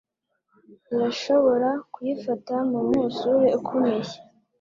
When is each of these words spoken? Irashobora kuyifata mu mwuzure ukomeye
Irashobora 0.93 1.69
kuyifata 1.93 2.55
mu 2.69 2.79
mwuzure 2.87 3.47
ukomeye 3.59 4.13